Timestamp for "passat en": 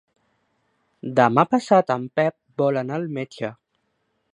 1.53-2.09